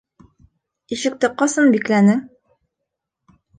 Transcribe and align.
Ишекте 0.97 1.29
ҡасан 1.43 1.71
бикләнең? 1.77 2.25